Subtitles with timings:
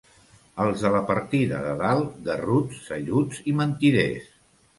[0.63, 4.35] Els de la partida de Dalt, garruts, celluts i mentiders.